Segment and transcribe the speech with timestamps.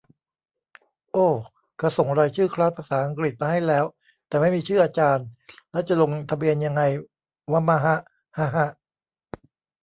[1.13, 1.27] โอ้
[1.77, 3.85] เขาส่งรายชื่อคลาสภาษาอังกฤษมาให้แล้ว
[4.27, 5.25] แต่ไม่มีชื่ออาจารย์
[5.71, 6.81] แล้วจะลงทะเบียนยังไง
[7.51, 7.95] วะมะฮะ
[8.37, 8.67] ฮะ ฮะ